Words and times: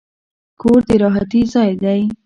کور 0.61 0.79
د 0.87 0.89
راحتي 1.03 1.41
ځای 1.53 1.71
دی. 1.83 2.01